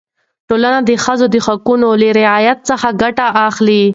ټولنه 0.49 0.79
د 0.89 0.91
ښځو 1.03 1.25
د 1.33 1.35
حقونو 1.45 1.87
له 2.01 2.09
رعایت 2.19 2.59
څخه 2.69 2.87
ګټه 3.01 3.25
اخلي. 3.47 3.83